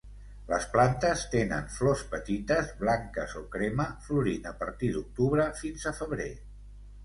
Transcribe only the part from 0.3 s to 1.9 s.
Les plantes tenen